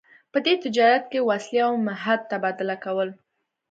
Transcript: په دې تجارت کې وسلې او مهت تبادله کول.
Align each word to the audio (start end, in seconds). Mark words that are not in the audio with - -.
په 0.31 0.37
دې 0.45 0.53
تجارت 0.63 1.03
کې 1.11 1.25
وسلې 1.29 1.59
او 1.67 1.73
مهت 1.87 2.19
تبادله 2.31 2.75
کول. 2.83 3.09